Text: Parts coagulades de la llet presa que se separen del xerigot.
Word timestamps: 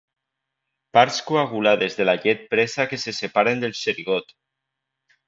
Parts 0.97 1.19
coagulades 1.27 1.97
de 1.99 2.07
la 2.11 2.15
llet 2.23 2.41
presa 2.53 2.87
que 2.95 2.99
se 3.05 3.13
separen 3.19 3.63
del 3.65 3.77
xerigot. 3.81 4.35